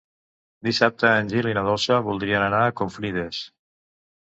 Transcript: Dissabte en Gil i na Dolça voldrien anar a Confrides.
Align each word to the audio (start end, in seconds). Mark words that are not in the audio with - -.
Dissabte 0.67 1.09
en 1.17 1.29
Gil 1.33 1.51
i 1.51 1.53
na 1.59 1.63
Dolça 1.69 1.99
voldrien 2.09 2.47
anar 2.47 2.65
a 2.71 2.75
Confrides. 2.83 3.45